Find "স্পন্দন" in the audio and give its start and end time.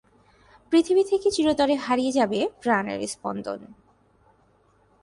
3.07-3.59